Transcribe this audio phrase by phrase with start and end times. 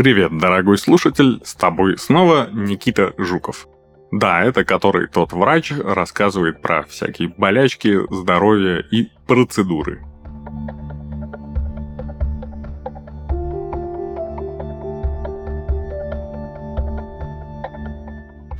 [0.00, 3.68] Привет, дорогой слушатель, с тобой снова Никита Жуков.
[4.10, 10.02] Да, это который тот врач рассказывает про всякие болячки, здоровье и процедуры.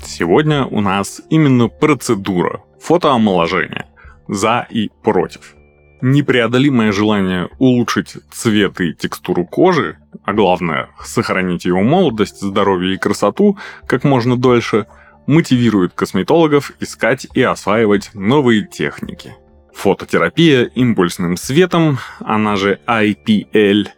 [0.04, 3.86] Сегодня у нас именно процедура фотоомоложения.
[4.28, 5.54] За и против.
[6.02, 13.58] Непреодолимое желание улучшить цвет и текстуру кожи, а главное сохранить ее молодость, здоровье и красоту
[13.86, 14.86] как можно дольше,
[15.26, 19.34] мотивирует косметологов искать и осваивать новые техники.
[19.74, 23.88] Фототерапия импульсным светом, она же IPL,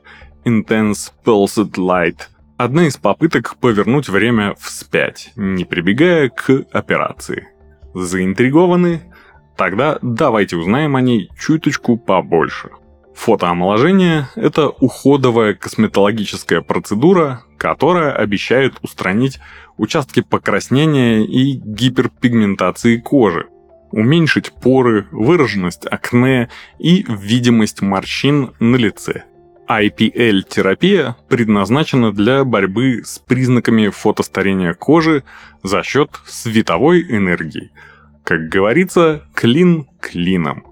[0.45, 2.17] Intense Pulsed Light–
[2.65, 7.49] одна из попыток повернуть время вспять, не прибегая к операции.
[7.95, 9.12] Заинтригованы?
[9.57, 12.71] Тогда давайте узнаем о ней чуточку побольше.
[13.15, 19.39] Фотоомоложение– это уходовая косметологическая процедура, которая обещает устранить
[19.77, 23.49] участки покраснения и гиперпигментации кожи,
[23.91, 29.25] уменьшить поры, выраженность акне и видимость морщин на лице–
[29.69, 35.25] IPL-терапия предназначена для борьбы с признаками фотостарения кожи
[35.63, 37.71] за счет световой энергии.
[38.25, 40.65] Как говорится, клин клином.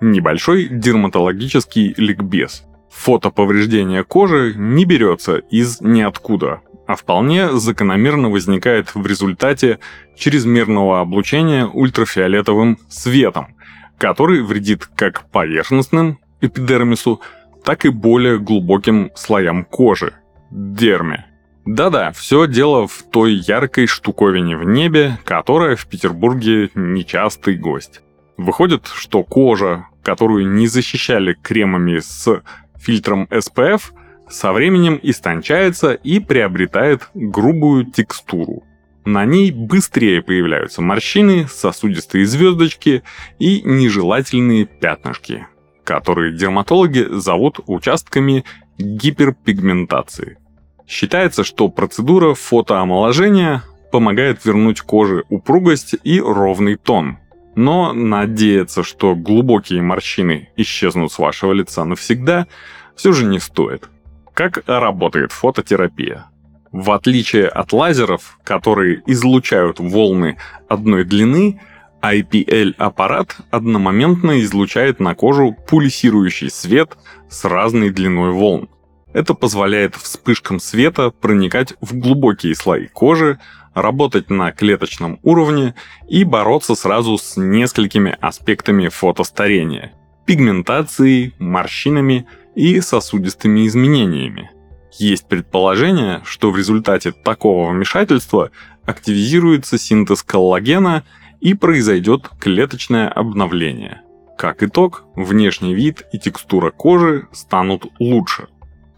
[0.00, 2.64] Небольшой дерматологический ликбез.
[2.90, 9.78] Фотоповреждение кожи не берется из ниоткуда, а вполне закономерно возникает в результате
[10.16, 13.54] чрезмерного облучения ультрафиолетовым светом,
[13.98, 17.20] который вредит как поверхностным эпидермису,
[17.64, 20.14] так и более глубоким слоям кожи–
[20.50, 21.26] дерме.
[21.66, 28.02] Да-да, все дело в той яркой штуковине в небе, которая в Петербурге нечастый гость.
[28.36, 32.42] Выходит, что кожа, которую не защищали кремами с
[32.78, 33.82] фильтром SPF,
[34.28, 38.64] со временем истончается и приобретает грубую текстуру.
[39.04, 43.02] На ней быстрее появляются морщины, сосудистые звездочки
[43.38, 45.46] и нежелательные пятнышки
[45.86, 48.44] которые дерматологи зовут участками
[48.76, 50.36] гиперпигментации.
[50.86, 57.18] Считается, что процедура фотоомоложения помогает вернуть коже упругость и ровный тон.
[57.54, 62.46] Но надеяться, что глубокие морщины исчезнут с вашего лица навсегда,
[62.94, 63.88] все же не стоит.
[64.34, 66.26] Как работает фототерапия?
[66.70, 70.36] В отличие от лазеров, которые излучают волны
[70.68, 71.60] одной длины,
[72.02, 76.96] IPL-аппарат одномоментно излучает на кожу пульсирующий свет
[77.30, 78.68] с разной длиной волн.
[79.16, 83.38] Это позволяет вспышкам света проникать в глубокие слои кожи,
[83.72, 85.74] работать на клеточном уровне
[86.06, 89.94] и бороться сразу с несколькими аспектами фотостарения–
[90.26, 94.50] пигментацией, морщинами и сосудистыми изменениями.
[94.98, 98.50] Есть предположение, что в результате такого вмешательства
[98.84, 101.04] активизируется синтез коллагена–
[101.40, 104.02] и произойдет клеточное обновление.
[104.38, 108.48] Как итог, внешний вид и текстура кожи станут лучше.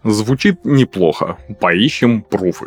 [0.05, 2.67] Звучит неплохо, поищем пруфы.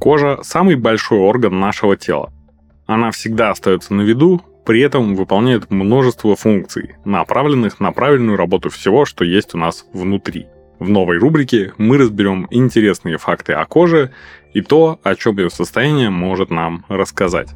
[0.00, 2.32] Кожа– самый большой орган нашего тела.
[2.86, 9.04] Она всегда остается на виду, при этом выполняет множество функций, направленных на правильную работу всего,
[9.04, 10.46] что есть у нас внутри–
[10.82, 14.10] в новой рубрике мы разберем интересные факты о коже
[14.52, 17.50] и то, о чем ее состояние может нам рассказать.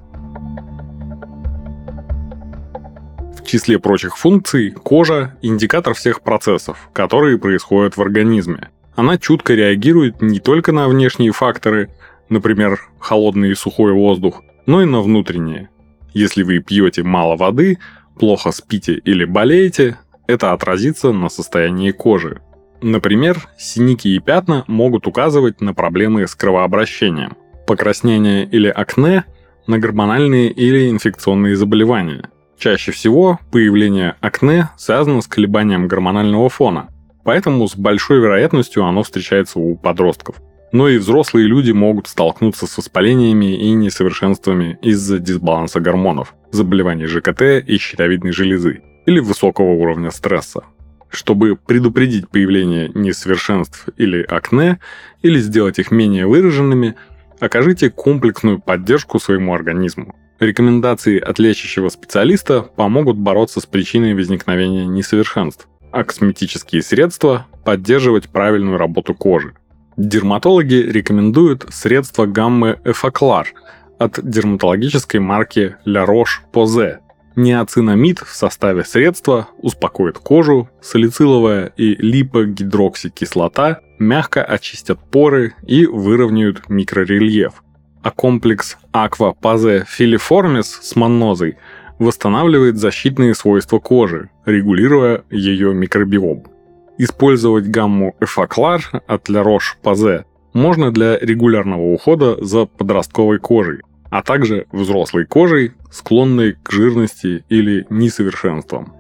[3.47, 8.71] В числе прочих функций кожа– индикатор всех процессов, которые происходят в организме.
[8.97, 11.91] Она чутко реагирует не только на внешние факторы,
[12.29, 15.71] например, холодный и сухой воздух, но и на внутренние.
[16.13, 17.79] Если вы пьете мало воды,
[18.19, 19.97] плохо спите или болеете,
[20.27, 22.41] это отразится на состоянии кожи.
[22.83, 29.25] Например, синяки и пятна могут указывать на проблемы с кровообращением, покраснение или акне
[29.69, 32.29] на гормональные или инфекционные заболевания.
[32.59, 36.89] Чаще всего появление акне связано с колебанием гормонального фона,
[37.23, 40.37] поэтому с большой вероятностью оно встречается у подростков.
[40.73, 47.43] Но и взрослые люди могут столкнуться с воспалениями и несовершенствами из-за дисбаланса гормонов, заболеваний ЖКТ
[47.67, 50.65] и щитовидной железы или высокого уровня стресса.
[51.11, 54.81] Чтобы предупредить появление несовершенств или акне,
[55.23, 56.97] или сделать их менее выраженными,
[57.39, 60.15] окажите комплексную поддержку своему организму.
[60.39, 68.77] Рекомендации от лечащего специалиста помогут бороться с причиной возникновения несовершенств, а косметические средства– поддерживать правильную
[68.77, 69.55] работу кожи.
[69.97, 73.49] Дерматологи рекомендуют средства гаммы Эфоклар
[73.99, 76.99] от дерматологической марки La Roche-Posay
[77.37, 87.63] Неоцинамид в составе средства успокоит кожу, салициловая и липогидроксикислота мягко очистят поры и выровняют микрорельеф.
[88.07, 91.57] А комплекс Aquapaze filiformis с маннозой
[91.99, 96.45] восстанавливает защитные свойства кожи, регулируя ее микробиом.
[96.99, 100.23] Использовать гамму Эфаклар от La Roche-Posay
[100.53, 107.89] можно для регулярного ухода за подростковой кожей, а также взрослой кожей, склонной к жирности или
[107.91, 108.93] несовершенствам.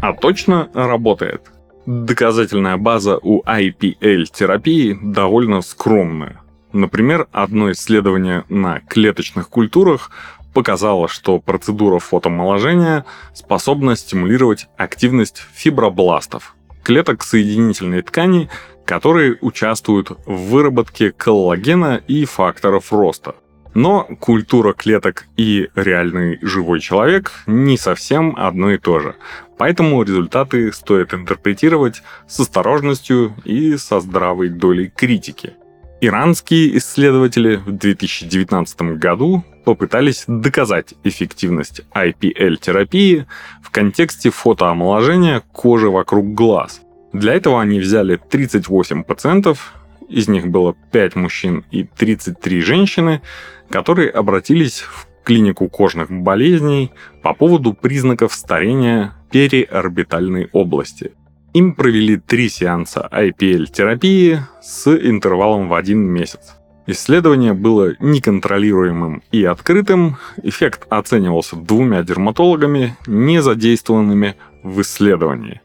[0.00, 1.50] А точно работает.
[1.86, 6.40] Доказательная база у IPL-терапии довольно скромная.
[6.72, 10.10] Например, одно исследование на клеточных культурах
[10.54, 18.48] показало, что процедура фотомоложения способна стимулировать активность фибробластов, клеток соединительной ткани,
[18.84, 23.34] которые участвуют в выработке коллагена и факторов роста.
[23.74, 29.14] Но культура клеток и реальный живой человек не совсем одно и то же.
[29.56, 35.54] Поэтому результаты стоит интерпретировать с осторожностью и со здравой долей критики.
[36.00, 43.26] Иранские исследователи в 2019 году попытались доказать эффективность IPL-терапии
[43.62, 46.80] в контексте фотоомоложения кожи вокруг глаз.
[47.12, 49.74] Для этого они взяли 38 пациентов,
[50.08, 53.22] из них было 5 мужчин и 33 женщины,
[53.70, 61.12] которые обратились в клинику кожных болезней по поводу признаков старения периорбитальной области.
[61.54, 66.56] Им провели три сеанса IPL-терапии с интервалом в один месяц.
[66.86, 70.16] Исследование было неконтролируемым и открытым.
[70.42, 75.60] Эффект оценивался двумя дерматологами, не задействованными в исследовании.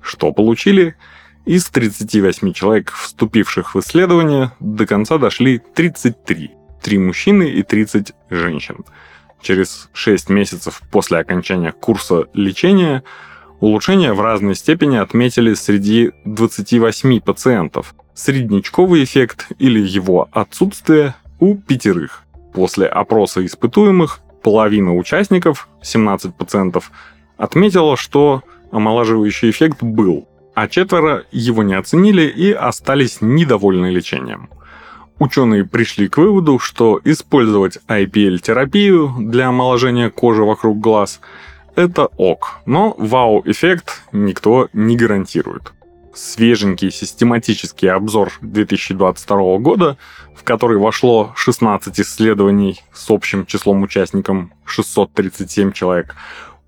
[0.00, 0.96] Что получили?
[1.44, 6.50] Из 38 человек, вступивших в исследование, до конца дошли 33.
[6.82, 8.84] Три мужчины и 30 женщин.
[9.40, 13.02] Через 6 месяцев после окончания курса лечения
[13.62, 17.94] Улучшения в разной степени отметили среди 28 пациентов.
[18.12, 22.24] Среднячковый эффект или его отсутствие у пятерых.
[22.52, 26.90] После опроса испытуемых половина участников, 17 пациентов,
[27.36, 28.42] отметила, что
[28.72, 34.48] омолаживающий эффект был, а четверо его не оценили и остались недовольны лечением.
[35.18, 41.20] Ученые пришли к выводу, что использовать IPL-терапию для омоложения кожи вокруг глаз–
[41.74, 45.72] это ок, но вау-эффект никто не гарантирует.
[46.14, 49.96] Свеженький систематический обзор 2022 года,
[50.36, 56.14] в который вошло 16 исследований с общим числом участников 637 человек,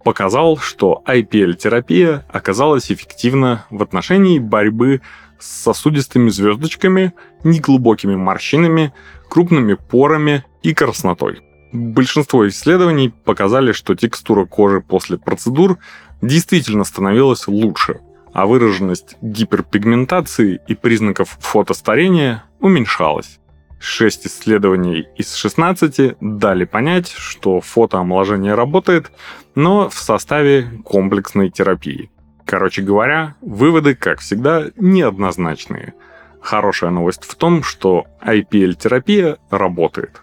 [0.05, 5.01] показал, что IPL-терапия оказалась эффективна в отношении борьбы
[5.41, 7.13] с сосудистыми звездочками,
[7.43, 8.93] неглубокими морщинами,
[9.29, 11.41] крупными порами и краснотой.
[11.73, 15.79] Большинство исследований показали, что текстура кожи после процедур
[16.23, 18.01] действительно становилась лучше,
[18.33, 23.41] а выраженность гиперпигментации и признаков фотостарения уменьшалась.
[23.87, 29.13] Шесть исследований из 16 дали понять, что фотоомоложение работает,
[29.55, 32.11] но в составе комплексной терапии.
[32.47, 35.93] Короче говоря, выводы, как всегда, неоднозначные.
[36.41, 40.23] Хорошая новость в том, что IPL-терапия работает.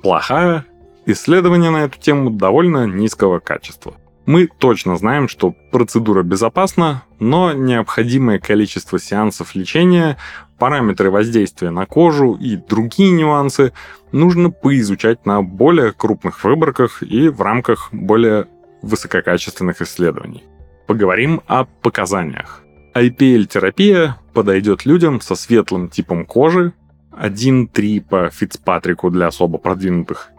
[0.00, 0.64] Плохая
[1.04, 3.94] Исследования на эту тему довольно низкого качества.
[4.24, 10.16] Мы точно знаем, что процедура безопасна, но необходимое количество сеансов лечения,
[10.58, 13.72] параметры воздействия на кожу и другие нюансы
[14.12, 18.46] нужно поизучать на более крупных выборках и в рамках более
[18.80, 20.44] высококачественных исследований.
[20.86, 22.62] Поговорим о показаниях.
[22.94, 26.72] IPL-терапия подойдет людям со светлым типом кожи,
[27.10, 30.30] 1-3 по Фицпатрику для особо продвинутых,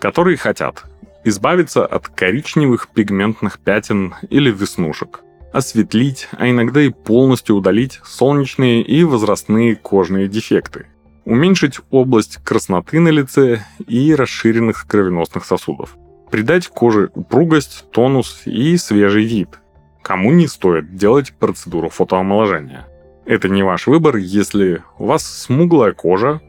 [0.00, 0.84] которые хотят
[1.28, 5.20] избавиться от коричневых пигментных пятен или веснушек,
[5.52, 10.86] осветлить, а иногда и полностью удалить солнечные и возрастные кожные дефекты,
[11.24, 15.96] уменьшить область красноты на лице и расширенных кровеносных сосудов,
[16.30, 19.58] придать коже упругость, тонус и свежий вид.
[20.02, 22.86] Кому не стоит делать процедуру фотоомоложения.
[23.26, 26.40] Это не ваш выбор, если у вас смуглая кожа,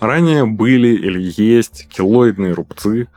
[0.00, 3.08] Ранее были или есть килоидные рубцы.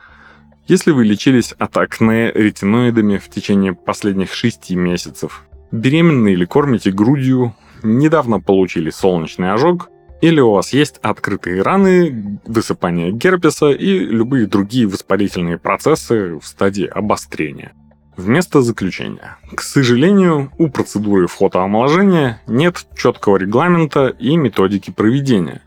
[0.68, 7.54] Если вы лечились от акне ретиноидами в течение последних 6 месяцев, беременны или кормите грудью,
[7.82, 9.88] недавно получили солнечный ожог,
[10.20, 16.84] или у вас есть открытые раны, высыпание герпеса и любые другие воспалительные процессы в стадии
[16.84, 17.72] обострения.
[18.18, 19.38] Вместо заключения.
[19.54, 25.62] К сожалению, у процедуры фотоомоложения нет четкого регламента и методики проведения,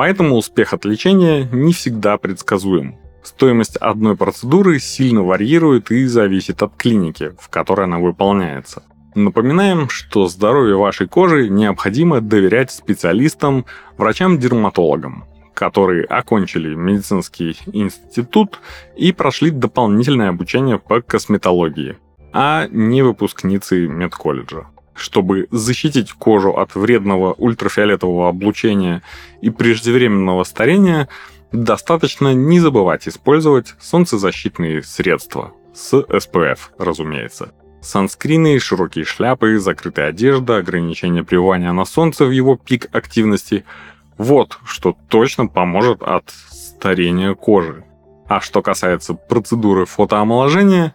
[0.00, 2.96] Поэтому успех от лечения не всегда предсказуем.
[3.22, 8.82] Стоимость одной процедуры сильно варьирует и зависит от клиники, в которой она выполняется.
[9.14, 13.66] Напоминаем, что здоровью вашей кожи необходимо доверять специалистам,
[13.98, 18.60] врачам-дерматологам, которые окончили медицинский институт
[18.96, 21.98] и прошли дополнительное обучение по косметологии,
[22.32, 24.68] а не выпускницы медколледжа.
[24.94, 29.02] Чтобы защитить кожу от вредного ультрафиолетового облучения
[29.40, 31.08] и преждевременного старения,
[31.52, 37.52] достаточно не забывать использовать солнцезащитные средства с SPF, разумеется.
[37.80, 43.64] Санскрины, широкие шляпы, закрытая одежда, ограничение пребывания на солнце в его пик активности–
[44.20, 47.84] вот что точно поможет от старения кожи.
[48.28, 50.94] А что касается процедуры фотоомоложения,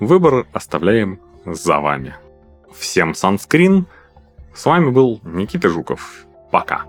[0.00, 2.14] выбор оставляем за вами.
[2.74, 3.84] Всем санскрин.
[4.54, 6.24] С вами был Никита Жуков.
[6.50, 6.86] Пока.